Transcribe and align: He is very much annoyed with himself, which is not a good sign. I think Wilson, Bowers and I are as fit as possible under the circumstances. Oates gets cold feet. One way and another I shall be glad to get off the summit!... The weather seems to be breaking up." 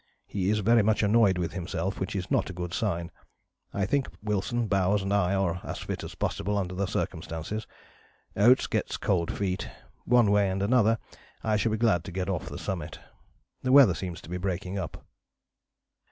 He 0.25 0.49
is 0.49 0.61
very 0.65 0.81
much 0.81 1.03
annoyed 1.03 1.37
with 1.37 1.53
himself, 1.53 1.99
which 1.99 2.15
is 2.15 2.31
not 2.31 2.49
a 2.49 2.53
good 2.53 2.73
sign. 2.73 3.11
I 3.71 3.85
think 3.85 4.07
Wilson, 4.23 4.65
Bowers 4.65 5.03
and 5.03 5.13
I 5.13 5.35
are 5.35 5.61
as 5.63 5.77
fit 5.77 6.03
as 6.03 6.15
possible 6.15 6.57
under 6.57 6.73
the 6.73 6.87
circumstances. 6.87 7.67
Oates 8.35 8.65
gets 8.65 8.97
cold 8.97 9.31
feet. 9.31 9.69
One 10.05 10.31
way 10.31 10.49
and 10.49 10.63
another 10.63 10.97
I 11.43 11.55
shall 11.55 11.71
be 11.73 11.77
glad 11.77 12.03
to 12.05 12.11
get 12.11 12.29
off 12.29 12.49
the 12.49 12.57
summit!... 12.57 12.99
The 13.61 13.71
weather 13.71 13.93
seems 13.93 14.21
to 14.21 14.29
be 14.31 14.37
breaking 14.37 14.75
up." 14.79 15.05